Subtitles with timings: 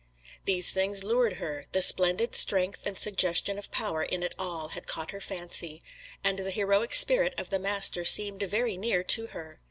[0.45, 4.87] These things lured her the splendid strength and suggestion of power in it all, had
[4.87, 5.83] caught her fancy,
[6.23, 9.59] and the heroic spirit of the Master seemed very near to her.